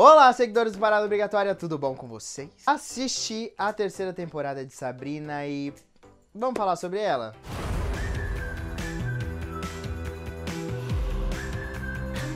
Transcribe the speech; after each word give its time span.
Olá, 0.00 0.32
seguidores 0.32 0.74
do 0.74 0.78
Parada 0.78 1.04
Obrigatória, 1.04 1.56
tudo 1.56 1.76
bom 1.76 1.92
com 1.92 2.06
vocês? 2.06 2.50
Assisti 2.64 3.52
a 3.58 3.72
terceira 3.72 4.12
temporada 4.12 4.64
de 4.64 4.72
Sabrina 4.72 5.44
e 5.44 5.74
vamos 6.32 6.56
falar 6.56 6.76
sobre 6.76 7.00
ela? 7.00 7.34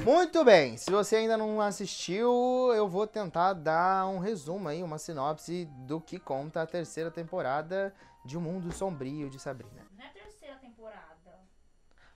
Muito 0.05 0.45
bem, 0.45 0.77
se 0.77 0.91
você 0.91 1.15
ainda 1.15 1.37
não 1.37 1.61
assistiu, 1.61 2.73
eu 2.75 2.89
vou 2.89 3.07
tentar 3.07 3.53
dar 3.53 4.09
um 4.09 4.19
resumo 4.19 4.69
aí, 4.69 4.83
uma 4.83 4.99
sinopse 4.99 5.67
do 5.87 6.01
que 6.01 6.19
conta 6.19 6.63
a 6.63 6.67
terceira 6.67 7.13
temporada 7.13 7.95
de 8.25 8.37
O 8.37 8.41
Mundo 8.41 8.73
Sombrio 8.73 9.31
de 9.31 9.39
Sabrina. 9.39 9.87
Não 9.97 10.05
é 10.05 10.09
a 10.09 10.13
terceira 10.13 10.57
temporada. 10.57 11.01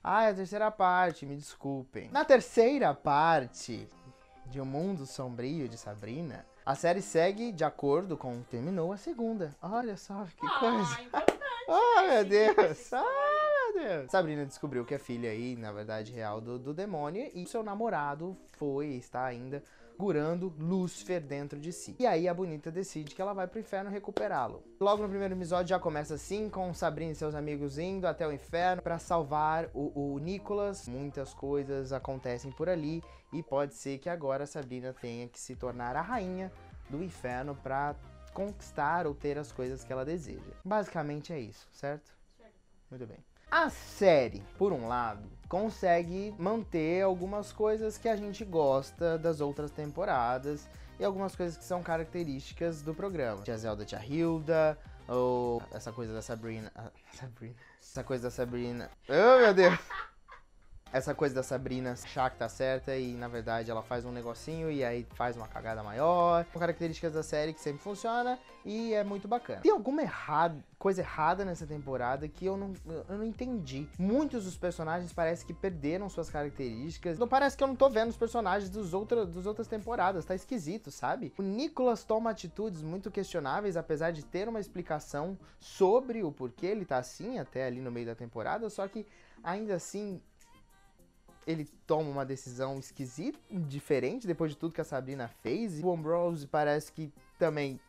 Ah, 0.03 0.25
é 0.25 0.31
a 0.31 0.33
terceira 0.33 0.69
parte, 0.69 1.25
me 1.25 1.37
desculpem. 1.37 2.09
Na 2.11 2.25
terceira 2.25 2.93
parte 2.93 3.87
de 4.49 4.59
O 4.61 4.65
Mundo 4.65 5.05
Sombrio 5.05 5.67
de 5.67 5.77
Sabrina, 5.77 6.45
a 6.65 6.75
série 6.75 7.01
segue 7.01 7.51
de 7.51 7.63
acordo 7.63 8.17
com 8.17 8.41
terminou 8.43 8.91
a 8.91 8.97
segunda. 8.97 9.55
Olha 9.61 9.95
só 9.97 10.25
que 10.25 10.59
coisa. 10.59 10.97
Ah, 10.97 11.01
importante. 11.01 11.37
Oh, 11.67 12.01
meu 12.07 12.25
Deus! 12.25 12.93
Ah, 12.93 13.26
Sabrina 14.09 14.45
descobriu 14.45 14.85
que 14.85 14.93
é 14.93 14.97
filha 14.97 15.29
aí, 15.29 15.55
na 15.55 15.71
verdade, 15.71 16.11
real 16.11 16.41
do, 16.41 16.57
do 16.57 16.73
demônio 16.73 17.29
e 17.33 17.45
seu 17.45 17.63
namorado 17.63 18.37
foi, 18.53 18.87
está 18.95 19.25
ainda, 19.25 19.63
segurando 19.97 20.53
Lúcifer 20.59 21.19
dentro 21.19 21.59
de 21.59 21.73
si. 21.73 21.95
E 21.97 22.05
aí 22.05 22.27
a 22.27 22.33
bonita 22.33 22.69
decide 22.69 23.15
que 23.15 23.21
ela 23.21 23.33
vai 23.33 23.47
pro 23.47 23.59
inferno 23.59 23.89
recuperá-lo. 23.89 24.63
Logo 24.79 25.01
no 25.01 25.09
primeiro 25.09 25.33
episódio 25.33 25.69
já 25.69 25.79
começa 25.79 26.13
assim, 26.13 26.49
com 26.49 26.71
Sabrina 26.71 27.11
e 27.11 27.15
seus 27.15 27.33
amigos 27.33 27.79
indo 27.79 28.05
até 28.05 28.27
o 28.27 28.31
inferno 28.31 28.81
para 28.81 28.99
salvar 28.99 29.67
o, 29.73 30.13
o 30.13 30.19
Nicholas. 30.19 30.87
Muitas 30.87 31.33
coisas 31.33 31.91
acontecem 31.91 32.51
por 32.51 32.69
ali 32.69 33.03
e 33.33 33.41
pode 33.41 33.73
ser 33.73 33.97
que 33.97 34.07
agora 34.07 34.43
a 34.43 34.47
Sabrina 34.47 34.93
tenha 34.93 35.27
que 35.27 35.39
se 35.39 35.55
tornar 35.55 35.95
a 35.95 36.01
rainha 36.01 36.51
do 36.89 37.03
inferno 37.03 37.55
para 37.55 37.95
conquistar 38.33 39.07
ou 39.07 39.15
ter 39.15 39.39
as 39.39 39.51
coisas 39.51 39.83
que 39.83 39.91
ela 39.91 40.05
deseja. 40.05 40.53
Basicamente 40.63 41.33
é 41.33 41.39
isso, 41.39 41.67
certo? 41.71 42.15
Certo. 42.37 42.53
Muito 42.91 43.07
bem. 43.07 43.17
A 43.49 43.69
série, 43.69 44.43
por 44.57 44.73
um 44.73 44.87
lado, 44.87 45.23
consegue 45.47 46.35
manter 46.37 47.01
algumas 47.01 47.53
coisas 47.53 47.97
que 47.97 48.09
a 48.09 48.15
gente 48.15 48.43
gosta 48.43 49.17
das 49.17 49.39
outras 49.39 49.71
temporadas 49.71 50.67
e 50.99 51.05
algumas 51.05 51.35
coisas 51.35 51.57
que 51.57 51.63
são 51.63 51.81
características 51.81 52.81
do 52.81 52.93
programa. 52.93 53.41
Tia 53.43 53.57
Zelda, 53.57 53.85
Tia 53.85 54.03
Hilda, 54.03 54.77
ou 55.07 55.61
essa 55.71 55.93
coisa 55.93 56.13
da 56.13 56.21
Sabrina. 56.21 56.71
ah, 56.75 56.91
Sabrina. 57.13 57.55
Essa 57.81 58.03
coisa 58.03 58.23
da 58.23 58.31
Sabrina. 58.31 58.91
Oh, 59.07 59.39
meu 59.39 59.53
Deus! 59.53 59.79
Essa 60.91 61.13
coisa 61.13 61.35
da 61.35 61.43
Sabrina 61.43 61.91
achar 61.91 62.29
que 62.29 62.37
tá 62.37 62.47
certa 62.47 62.95
e 62.95 63.13
na 63.13 63.27
verdade 63.27 63.69
ela 63.69 63.81
faz 63.81 64.05
um 64.05 64.11
negocinho 64.11 64.71
e 64.71 64.83
aí 64.83 65.05
faz 65.15 65.35
uma 65.35 65.47
cagada 65.47 65.83
maior. 65.83 66.45
São 66.51 66.59
características 66.59 67.13
da 67.13 67.23
série 67.23 67.53
que 67.53 67.59
sempre 67.59 67.81
funciona 67.81 68.39
e 68.65 68.93
é 68.93 69.03
muito 69.03 69.27
bacana. 69.27 69.61
Tem 69.61 69.71
alguma 69.71 70.01
errada, 70.01 70.63
coisa 70.79 71.01
errada 71.01 71.43
nessa 71.45 71.65
temporada 71.65 72.27
que 72.27 72.45
eu 72.45 72.57
não, 72.57 72.73
eu 72.85 73.17
não 73.17 73.23
entendi. 73.23 73.87
Muitos 73.99 74.45
dos 74.45 74.57
personagens 74.57 75.11
parece 75.13 75.45
que 75.45 75.53
perderam 75.53 76.09
suas 76.09 76.29
características. 76.29 77.17
Não 77.17 77.27
parece 77.27 77.55
que 77.55 77.63
eu 77.63 77.67
não 77.67 77.75
tô 77.75 77.89
vendo 77.89 78.09
os 78.09 78.17
personagens 78.17 78.69
dos, 78.69 78.93
outra, 78.93 79.25
dos 79.25 79.45
outras 79.45 79.67
temporadas. 79.67 80.25
Tá 80.25 80.35
esquisito, 80.35 80.91
sabe? 80.91 81.33
O 81.37 81.41
Nicholas 81.41 82.03
toma 82.03 82.29
atitudes 82.29 82.81
muito 82.81 83.11
questionáveis, 83.11 83.77
apesar 83.77 84.11
de 84.11 84.23
ter 84.23 84.47
uma 84.47 84.59
explicação 84.59 85.37
sobre 85.59 86.23
o 86.23 86.31
porquê 86.31 86.67
ele 86.67 86.85
tá 86.85 86.97
assim 86.97 87.39
até 87.39 87.65
ali 87.65 87.81
no 87.81 87.91
meio 87.91 88.05
da 88.05 88.15
temporada. 88.15 88.69
Só 88.69 88.87
que 88.87 89.05
ainda 89.43 89.75
assim 89.75 90.21
ele 91.47 91.65
toma 91.87 92.09
uma 92.09 92.25
decisão 92.25 92.77
esquisita, 92.77 93.39
diferente, 93.49 94.27
depois 94.27 94.51
de 94.51 94.57
tudo 94.57 94.73
que 94.73 94.81
a 94.81 94.83
Sabrina 94.83 95.29
fez. 95.41 95.81
O 95.81 95.89
Ambrose 95.89 96.45
parece 96.45 96.91
que 96.91 97.11
também 97.39 97.79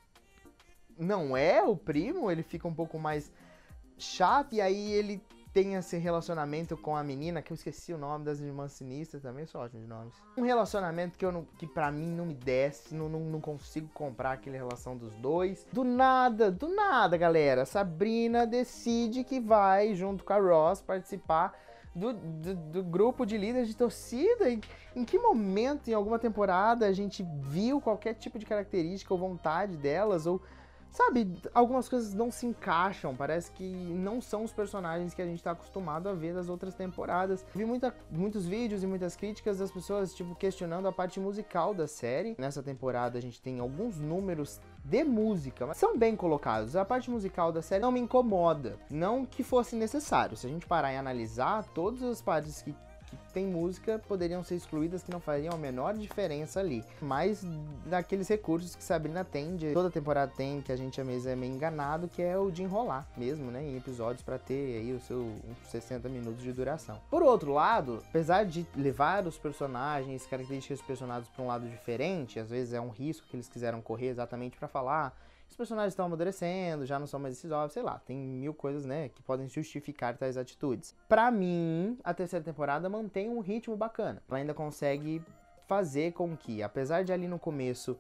não 0.97 1.37
é 1.37 1.61
o 1.63 1.77
primo, 1.77 2.31
ele 2.31 2.45
fica 2.45 2.69
um 2.69 2.75
pouco 2.75 2.99
mais 3.01 3.33
chato, 3.99 4.55
e 4.55 4.61
aí 4.61 4.93
ele 4.93 5.21
tem 5.53 5.75
esse 5.75 5.97
relacionamento 5.97 6.77
com 6.77 6.95
a 6.95 7.03
menina, 7.03 7.43
que 7.43 7.53
eu 7.53 7.55
esqueci 7.57 7.93
o 7.93 7.99
nome 7.99 8.25
das 8.25 8.39
irmãs 8.39 8.73
sinistras 8.73 9.23
também, 9.23 9.45
sou 9.45 9.61
ótimo 9.61 9.81
de 9.81 9.89
nomes. 9.89 10.15
Um 10.37 10.43
relacionamento 10.43 11.19
que 11.19 11.25
eu 11.25 11.33
não, 11.33 11.45
que 11.59 11.67
para 11.67 11.91
mim 11.91 12.15
não 12.15 12.27
me 12.27 12.35
desce, 12.35 12.95
não, 12.95 13.09
não, 13.09 13.21
não 13.21 13.41
consigo 13.41 13.89
comprar 13.89 14.33
aquela 14.33 14.57
relação 14.57 14.97
dos 14.97 15.17
dois. 15.17 15.67
Do 15.73 15.83
nada, 15.83 16.49
do 16.49 16.69
nada, 16.69 17.17
galera, 17.17 17.65
Sabrina 17.65 18.47
decide 18.47 19.25
que 19.25 19.41
vai, 19.41 19.97
junto 19.97 20.23
com 20.23 20.33
a 20.33 20.39
Ross, 20.39 20.81
participar 20.81 21.59
do, 21.95 22.13
do, 22.13 22.55
do 22.55 22.83
grupo 22.83 23.25
de 23.25 23.37
líderes 23.37 23.69
de 23.69 23.77
torcida. 23.77 24.51
Em, 24.51 24.61
em 24.95 25.05
que 25.05 25.19
momento, 25.19 25.89
em 25.89 25.95
alguma 25.95 26.19
temporada, 26.19 26.87
a 26.87 26.93
gente 26.93 27.27
viu 27.41 27.81
qualquer 27.81 28.15
tipo 28.15 28.39
de 28.39 28.47
característica 28.47 29.13
ou 29.13 29.19
vontade 29.19 29.77
delas? 29.77 30.27
Ou, 30.27 30.41
sabe, 30.91 31.33
algumas 31.55 31.89
coisas 31.89 32.15
não 32.15 32.31
se 32.31 32.47
encaixam. 32.47 33.15
Parece 33.15 33.51
que 33.53 33.65
não 33.65 34.21
são 34.21 34.45
os 34.45 34.53
personagens 34.53 35.15
que 35.15 35.23
a 35.23 35.27
gente 35.27 35.43
tá 35.43 35.53
acostumado 35.53 36.09
a 36.09 36.15
ver 36.15 36.35
das 36.35 36.49
outras 36.49 36.75
temporadas. 36.75 37.45
Vi 37.55 37.65
muita, 37.65 37.95
muitos 38.11 38.47
vídeos 38.47 38.83
e 38.83 38.87
muitas 38.87 39.17
críticas 39.17 39.59
das 39.59 39.71
pessoas, 39.71 40.15
tipo, 40.15 40.35
questionando 40.35 40.89
a 40.89 40.93
parte 40.93 41.21
musical 41.21 41.75
da 41.75 41.87
série. 41.87 42.37
Nessa 42.39 42.63
temporada 42.63 43.19
a 43.19 43.23
gente 43.23 43.41
tem 43.41 43.61
alguns 43.61 43.99
números 43.99 44.61
de 44.89 45.05
música, 45.05 45.73
são 45.75 45.99
bem 45.99 46.17
colocados. 46.17 46.75
A 46.75 46.83
parte 46.83 47.11
musical 47.11 47.53
da 47.53 47.61
série 47.61 47.83
não 47.83 47.93
me 47.93 48.01
incomoda. 48.01 48.79
Não 48.91 49.27
que 49.27 49.43
fosse 49.43 49.77
necessário. 49.77 50.35
Se 50.35 50.47
a 50.47 50.51
gente 50.51 50.67
parar 50.67 50.93
e 50.93 50.97
analisar, 50.97 51.65
todas 51.75 52.03
as 52.03 52.23
partes 52.23 52.63
que 52.63 52.75
tem 53.33 53.47
música 53.47 53.99
poderiam 54.07 54.43
ser 54.43 54.57
excluídas 54.57 55.03
que 55.03 55.11
não 55.11 55.21
fariam 55.21 55.55
a 55.55 55.57
menor 55.57 55.95
diferença 55.95 56.61
ali. 56.61 56.85
Mas 57.01 57.45
daqueles 57.87 58.29
recursos 58.29 58.75
que 58.75 58.83
Sabrina 58.83 59.25
tem, 59.25 59.57
de, 59.57 59.73
toda 59.73 59.91
temporada 59.91 60.33
tem, 60.37 60.61
que 60.61 60.73
a 60.73 60.77
gente 60.77 61.01
é 61.01 61.05
meio 61.05 61.53
enganado, 61.53 62.09
que 62.09 62.23
é 62.23 62.37
o 62.39 62.51
de 62.51 62.63
enrolar 62.63 63.07
mesmo, 63.17 63.51
né? 63.51 63.63
Em 63.63 63.77
episódios 63.77 64.23
para 64.23 64.39
ter 64.39 64.79
aí 64.79 64.93
o 64.93 65.01
seu 65.01 65.19
uns 65.21 65.69
60 65.71 66.09
minutos 66.09 66.43
de 66.43 66.53
duração. 66.53 67.01
Por 67.11 67.23
outro 67.23 67.53
lado, 67.53 68.03
apesar 68.09 68.45
de 68.45 68.67
levar 68.77 69.27
os 69.27 69.39
personagens, 69.39 70.27
características 70.27 70.79
dos 70.79 70.87
personagens 70.87 71.29
para 71.29 71.45
um 71.45 71.47
lado 71.47 71.69
diferente, 71.69 72.39
às 72.39 72.51
vezes 72.51 72.73
é 72.73 72.81
um 72.81 72.91
risco 72.91 73.27
que 73.27 73.37
eles 73.37 73.49
quiseram 73.49 73.81
correr 73.81 74.09
exatamente 74.09 74.57
para 74.57 74.69
falar. 74.69 75.17
Os 75.49 75.57
personagens 75.57 75.93
estão 75.93 76.07
amadurecendo, 76.07 76.85
já 76.85 76.99
não 76.99 77.07
são 77.07 77.19
mais 77.19 77.35
esses 77.35 77.51
óbvios, 77.51 77.73
sei 77.73 77.83
lá, 77.83 77.99
tem 77.99 78.17
mil 78.17 78.55
coisas, 78.55 78.85
né, 78.85 79.09
que 79.09 79.23
podem 79.23 79.49
justificar 79.49 80.17
tais 80.17 80.37
atitudes. 80.37 80.95
Pra 81.09 81.31
mim, 81.31 81.99
a 82.05 82.13
terceira 82.13 82.45
temporada 82.45 82.89
mantém 82.89 83.29
um 83.29 83.41
ritmo 83.41 83.77
bacana. 83.77 84.23
Ela 84.29 84.39
ainda 84.39 84.55
consegue 84.55 85.23
fazer 85.67 86.13
com 86.13 86.37
que, 86.37 86.63
apesar 86.63 87.03
de 87.03 87.13
ali 87.13 87.27
no 87.27 87.39
começo 87.39 87.99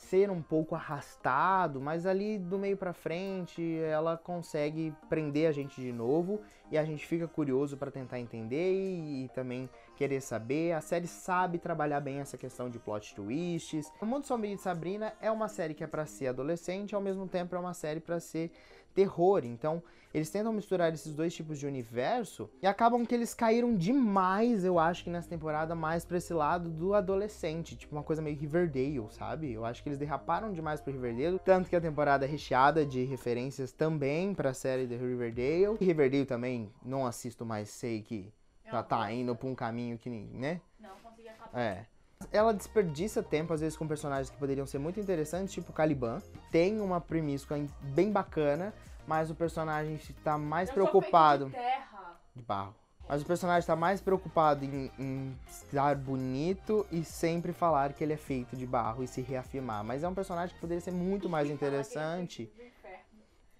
ser 0.00 0.30
um 0.30 0.40
pouco 0.40 0.74
arrastado, 0.74 1.80
mas 1.80 2.06
ali 2.06 2.38
do 2.38 2.58
meio 2.58 2.76
pra 2.76 2.92
frente 2.92 3.78
ela 3.80 4.16
consegue 4.16 4.94
prender 5.08 5.46
a 5.48 5.52
gente 5.52 5.80
de 5.80 5.92
novo 5.92 6.40
e 6.70 6.78
a 6.78 6.84
gente 6.84 7.06
fica 7.06 7.28
curioso 7.28 7.76
pra 7.76 7.90
tentar 7.90 8.18
entender 8.18 8.72
e, 8.72 9.24
e 9.24 9.28
também 9.28 9.68
querer 10.00 10.22
saber. 10.22 10.72
A 10.72 10.80
série 10.80 11.06
sabe 11.06 11.58
trabalhar 11.58 12.00
bem 12.00 12.20
essa 12.20 12.38
questão 12.38 12.70
de 12.70 12.78
plot 12.78 13.14
twists. 13.14 13.92
O 14.00 14.06
Mundo 14.06 14.26
Sombrio 14.26 14.56
de 14.56 14.62
Sabrina 14.62 15.12
é 15.20 15.30
uma 15.30 15.46
série 15.46 15.74
que 15.74 15.84
é 15.84 15.86
pra 15.86 16.06
ser 16.06 16.28
adolescente, 16.28 16.94
ao 16.94 17.02
mesmo 17.02 17.28
tempo 17.28 17.54
é 17.54 17.58
uma 17.58 17.74
série 17.74 18.00
pra 18.00 18.18
ser 18.18 18.50
terror. 18.94 19.44
Então, 19.44 19.82
eles 20.14 20.30
tentam 20.30 20.54
misturar 20.54 20.90
esses 20.94 21.14
dois 21.14 21.34
tipos 21.34 21.58
de 21.58 21.66
universo 21.66 22.48
e 22.62 22.66
acabam 22.66 23.04
que 23.04 23.14
eles 23.14 23.34
caíram 23.34 23.76
demais, 23.76 24.64
eu 24.64 24.78
acho 24.78 25.04
que 25.04 25.10
nessa 25.10 25.28
temporada, 25.28 25.74
mais 25.74 26.02
pra 26.02 26.16
esse 26.16 26.32
lado 26.32 26.70
do 26.70 26.94
adolescente, 26.94 27.76
tipo 27.76 27.94
uma 27.94 28.02
coisa 28.02 28.22
meio 28.22 28.38
Riverdale, 28.38 29.06
sabe? 29.10 29.52
Eu 29.52 29.66
acho 29.66 29.82
que 29.82 29.90
eles 29.90 29.98
derraparam 29.98 30.50
demais 30.50 30.80
pro 30.80 30.94
Riverdale, 30.94 31.38
tanto 31.44 31.68
que 31.68 31.76
a 31.76 31.80
temporada 31.80 32.24
é 32.24 32.28
recheada 32.28 32.86
de 32.86 33.04
referências 33.04 33.70
também 33.70 34.32
pra 34.32 34.54
série 34.54 34.86
de 34.86 34.96
Riverdale. 34.96 35.76
E 35.78 35.84
Riverdale 35.84 36.24
também 36.24 36.72
não 36.82 37.06
assisto 37.06 37.44
mais, 37.44 37.68
sei 37.68 38.00
que 38.00 38.32
já 38.70 38.82
tá 38.82 39.12
indo 39.12 39.34
pra 39.34 39.48
um 39.48 39.54
caminho 39.54 39.98
que, 39.98 40.08
né? 40.08 40.60
Não 40.78 40.90
consegui 41.02 41.28
acabar. 41.28 41.58
É. 41.58 41.86
Ela 42.30 42.52
desperdiça 42.52 43.22
tempo, 43.22 43.52
às 43.52 43.60
vezes, 43.60 43.76
com 43.78 43.88
personagens 43.88 44.28
que 44.28 44.36
poderiam 44.36 44.66
ser 44.66 44.78
muito 44.78 45.00
interessantes, 45.00 45.54
tipo 45.54 45.72
Caliban. 45.72 46.20
Tem 46.50 46.80
uma 46.80 47.00
premissa 47.00 47.56
bem 47.80 48.12
bacana, 48.12 48.74
mas 49.06 49.30
o 49.30 49.34
personagem 49.34 49.98
tá 50.22 50.36
mais 50.36 50.68
Eu 50.68 50.74
sou 50.74 50.84
preocupado. 50.86 51.48
feito 51.48 51.62
de 51.62 51.70
terra. 51.70 52.20
De 52.36 52.42
barro. 52.42 52.74
Mas 53.08 53.22
o 53.22 53.26
personagem 53.26 53.66
tá 53.66 53.74
mais 53.74 54.00
preocupado 54.00 54.64
em, 54.64 54.88
em 54.96 55.36
estar 55.48 55.96
bonito 55.96 56.86
e 56.92 57.02
sempre 57.04 57.52
falar 57.52 57.92
que 57.92 58.04
ele 58.04 58.12
é 58.12 58.16
feito 58.16 58.54
de 58.54 58.64
barro 58.64 59.02
e 59.02 59.08
se 59.08 59.20
reafirmar. 59.20 59.82
Mas 59.82 60.04
é 60.04 60.08
um 60.08 60.14
personagem 60.14 60.54
que 60.54 60.60
poderia 60.60 60.80
ser 60.80 60.92
muito 60.92 61.28
mais 61.28 61.50
é 61.50 61.52
interessante. 61.52 62.52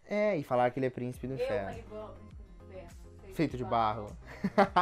É, 0.05 0.37
e 0.37 0.45
falar 0.45 0.71
que 0.71 0.79
ele 0.79 0.87
é 0.87 0.91
príncipe 0.91 1.27
do 1.27 1.35
Eu, 1.35 1.45
inferno. 1.45 1.67
Caliban, 1.67 2.07
do 2.07 2.27
inferno, 2.27 2.40
Feito 3.41 3.57
de 3.57 3.65
barro. 3.65 4.15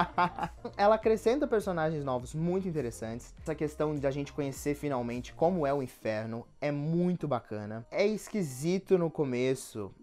Ela 0.76 0.96
acrescenta 0.96 1.46
personagens 1.46 2.04
novos 2.04 2.34
muito 2.34 2.66
interessantes. 2.66 3.32
Essa 3.40 3.54
questão 3.54 3.94
da 3.94 4.10
gente 4.10 4.32
conhecer 4.32 4.74
finalmente 4.74 5.32
como 5.32 5.64
é 5.64 5.72
o 5.72 5.80
inferno 5.80 6.44
é 6.60 6.72
muito 6.72 7.28
bacana. 7.28 7.86
É 7.88 8.04
esquisito 8.04 8.98
no 8.98 9.12
começo 9.12 9.94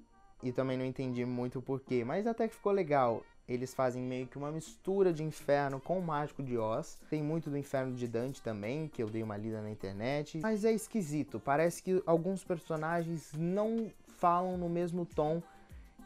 e 0.41 0.53
também 0.53 0.77
não 0.77 0.85
entendi 0.85 1.25
muito 1.25 1.61
porquê, 1.61 2.05
mas 2.05 2.25
até 2.25 2.47
que 2.47 2.55
ficou 2.55 2.71
legal. 2.71 3.25
eles 3.45 3.73
fazem 3.73 4.01
meio 4.01 4.25
que 4.25 4.37
uma 4.37 4.53
mistura 4.53 5.11
de 5.11 5.21
inferno 5.21 5.81
com 5.81 5.99
o 5.99 6.01
Mágico 6.01 6.41
de 6.41 6.57
Oz. 6.57 6.97
Tem 7.09 7.21
muito 7.21 7.49
do 7.49 7.57
inferno 7.57 7.93
de 7.93 8.07
Dante 8.07 8.41
também, 8.41 8.87
que 8.87 9.03
eu 9.03 9.09
dei 9.09 9.21
uma 9.21 9.35
lida 9.35 9.61
na 9.61 9.69
internet. 9.69 10.39
Mas 10.41 10.63
é 10.63 10.71
esquisito, 10.71 11.41
parece 11.41 11.83
que 11.83 12.01
alguns 12.05 12.41
personagens 12.41 13.33
não 13.33 13.91
falam 14.17 14.57
no 14.57 14.69
mesmo 14.69 15.05
tom 15.05 15.43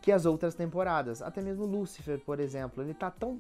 que 0.02 0.12
as 0.12 0.26
outras 0.26 0.56
temporadas. 0.56 1.22
Até 1.22 1.42
mesmo 1.42 1.66
Lúcifer, 1.66 2.20
por 2.20 2.40
exemplo, 2.40 2.84
ele 2.84 2.94
tá 2.94 3.12
tão 3.12 3.40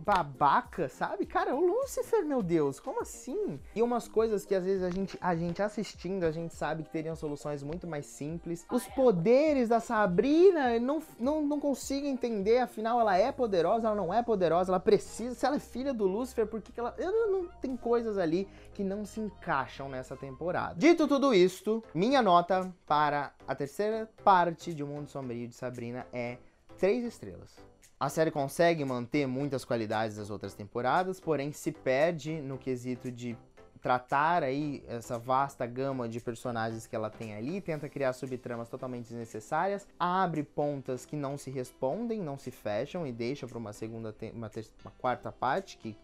babaca, 0.00 0.88
sabe? 0.88 1.26
Cara, 1.26 1.54
o 1.54 1.60
Lúcifer, 1.60 2.24
meu 2.24 2.42
Deus, 2.42 2.80
como 2.80 3.00
assim? 3.00 3.60
E 3.74 3.82
umas 3.82 4.08
coisas 4.08 4.44
que 4.44 4.54
às 4.54 4.64
vezes 4.64 4.82
a 4.82 4.90
gente, 4.90 5.18
a 5.20 5.34
gente 5.36 5.62
assistindo, 5.62 6.24
a 6.24 6.30
gente 6.30 6.54
sabe 6.54 6.82
que 6.82 6.90
teriam 6.90 7.14
soluções 7.14 7.62
muito 7.62 7.86
mais 7.86 8.06
simples. 8.06 8.66
Os 8.70 8.86
poderes 8.88 9.68
da 9.68 9.80
Sabrina, 9.80 10.74
eu 10.74 10.80
não, 10.80 11.02
não, 11.18 11.42
não 11.42 11.60
consigo 11.60 12.06
entender, 12.06 12.58
afinal 12.58 13.00
ela 13.00 13.16
é 13.16 13.30
poderosa, 13.30 13.86
ela 13.86 13.96
não 13.96 14.12
é 14.12 14.22
poderosa, 14.22 14.70
ela 14.70 14.80
precisa, 14.80 15.34
se 15.34 15.46
ela 15.46 15.56
é 15.56 15.60
filha 15.60 15.92
do 15.92 16.06
Lúcifer, 16.06 16.46
por 16.46 16.60
que, 16.60 16.72
que 16.72 16.80
ela... 16.80 16.94
Eu 16.98 17.12
não, 17.12 17.42
não, 17.42 17.48
tem 17.60 17.76
coisas 17.76 18.18
ali 18.18 18.48
que 18.72 18.82
não 18.82 19.04
se 19.04 19.20
encaixam 19.20 19.88
nessa 19.88 20.16
temporada. 20.16 20.74
Dito 20.76 21.06
tudo 21.06 21.34
isto, 21.34 21.82
minha 21.94 22.22
nota 22.22 22.72
para 22.86 23.32
a 23.46 23.54
terceira 23.54 24.08
parte 24.24 24.72
de 24.74 24.82
O 24.82 24.86
Mundo 24.86 25.08
Sombrio 25.08 25.46
de 25.46 25.54
Sabrina 25.54 26.06
é 26.12 26.38
3 26.78 27.04
estrelas. 27.04 27.69
A 28.00 28.08
série 28.08 28.30
consegue 28.30 28.82
manter 28.82 29.26
muitas 29.26 29.62
qualidades 29.62 30.16
das 30.16 30.30
outras 30.30 30.54
temporadas, 30.54 31.20
porém 31.20 31.52
se 31.52 31.70
perde 31.70 32.40
no 32.40 32.56
quesito 32.56 33.12
de 33.12 33.36
tratar 33.82 34.42
aí 34.42 34.82
essa 34.88 35.18
vasta 35.18 35.66
gama 35.66 36.08
de 36.08 36.18
personagens 36.18 36.86
que 36.86 36.96
ela 36.96 37.10
tem 37.10 37.34
ali, 37.34 37.60
tenta 37.60 37.90
criar 37.90 38.14
subtramas 38.14 38.70
totalmente 38.70 39.08
desnecessárias, 39.08 39.86
abre 39.98 40.42
pontas 40.42 41.04
que 41.04 41.14
não 41.14 41.36
se 41.36 41.50
respondem, 41.50 42.22
não 42.22 42.38
se 42.38 42.50
fecham 42.50 43.06
e 43.06 43.12
deixa 43.12 43.46
para 43.46 43.58
uma 43.58 43.74
segunda, 43.74 44.14
uma, 44.32 44.50
uma 44.82 44.92
quarta 44.96 45.30
parte 45.30 45.76
que 45.76 45.94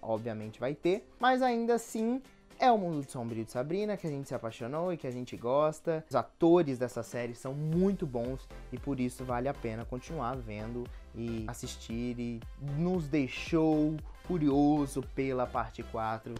obviamente 0.00 0.58
vai 0.58 0.74
ter, 0.74 1.06
mas 1.20 1.42
ainda 1.42 1.74
assim 1.74 2.22
é 2.58 2.70
o 2.70 2.78
mundo 2.78 3.08
sombrio 3.08 3.44
de 3.44 3.52
Sabrina, 3.52 3.96
que 3.96 4.06
a 4.06 4.10
gente 4.10 4.28
se 4.28 4.34
apaixonou 4.34 4.92
e 4.92 4.96
que 4.96 5.06
a 5.06 5.10
gente 5.10 5.36
gosta. 5.36 6.04
Os 6.08 6.16
atores 6.16 6.78
dessa 6.78 7.02
série 7.02 7.34
são 7.34 7.54
muito 7.54 8.06
bons 8.06 8.48
e 8.72 8.78
por 8.78 8.98
isso 8.98 9.24
vale 9.24 9.48
a 9.48 9.54
pena 9.54 9.84
continuar 9.84 10.36
vendo 10.36 10.84
e 11.14 11.44
assistir 11.46 12.18
e 12.18 12.40
nos 12.76 13.08
deixou 13.08 13.96
curioso 14.26 15.02
pela 15.14 15.46
parte 15.46 15.82
4 15.82 16.34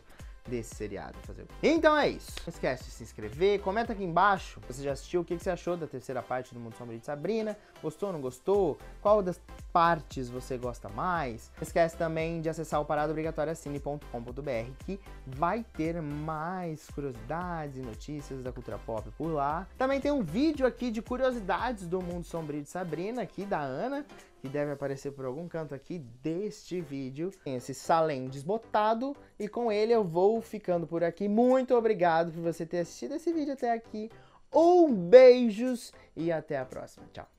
desse 0.49 0.75
seriado. 0.75 1.17
Fazer. 1.23 1.47
Então 1.63 1.97
é 1.97 2.09
isso. 2.09 2.33
Não 2.47 2.53
esquece 2.53 2.85
de 2.85 2.91
se 2.91 3.03
inscrever, 3.03 3.61
comenta 3.61 3.93
aqui 3.93 4.05
embaixo. 4.05 4.61
Você 4.67 4.83
já 4.83 4.93
assistiu? 4.93 5.21
O 5.21 5.25
que 5.25 5.39
você 5.39 5.51
achou 5.51 5.77
da 5.77 5.87
terceira 5.87 6.23
parte 6.23 6.55
do 6.55 6.61
Mundo 6.61 6.77
Sombrio 6.77 6.99
de 6.99 7.07
Sabrina? 7.07 7.57
Gostou, 7.83 8.13
não 8.13 8.21
gostou? 8.21 8.79
Qual 9.01 9.23
das 9.23 9.41
partes 9.73 10.29
você 10.29 10.57
gosta 10.57 10.89
mais? 10.89 11.51
Não 11.57 11.63
esquece 11.63 11.97
também 11.97 12.41
de 12.41 12.49
acessar 12.49 12.81
o 12.81 12.85
paradaobrigatoriacine.com.br 12.85 14.73
que 14.85 14.99
vai 15.27 15.65
ter 15.77 16.01
mais 16.01 16.89
curiosidades 16.89 17.77
e 17.77 17.81
notícias 17.81 18.43
da 18.43 18.53
cultura 18.53 18.79
pop 18.79 19.09
por 19.17 19.29
lá. 19.29 19.67
Também 19.77 20.01
tem 20.01 20.11
um 20.11 20.23
vídeo 20.23 20.67
aqui 20.67 20.91
de 20.91 21.03
curiosidades 21.03 21.87
do 21.87 22.01
Mundo 22.03 22.25
Sombrio 22.25 22.63
de 22.63 22.69
Sabrina, 22.69 23.23
aqui 23.23 23.45
da 23.45 23.61
Ana, 23.61 24.05
que 24.41 24.49
deve 24.49 24.73
aparecer 24.73 25.13
por 25.13 25.25
algum 25.25 25.49
canto 25.49 25.75
aqui 25.75 25.99
deste 26.23 26.81
vídeo. 26.81 27.31
Tem 27.45 27.57
esse 27.57 27.75
Salem 27.75 28.29
desbotado 28.29 29.17
e 29.39 29.49
com 29.49 29.71
ele 29.71 29.93
eu 29.93 30.05
vou 30.05 30.41
ficando 30.41 30.87
por 30.87 31.03
aqui. 31.05 31.29
Muito 31.29 31.75
obrigado 31.75 32.33
por 32.33 32.43
você 32.43 32.65
ter 32.65 32.81
assistido 32.81 33.15
esse 33.15 33.33
vídeo 33.33 33.53
até 33.53 33.73
aqui. 33.73 34.11
Um 34.55 34.95
beijos 34.95 35.93
e 36.17 36.33
até 36.33 36.59
a 36.59 36.65
próxima. 36.65 37.07
Tchau. 37.13 37.38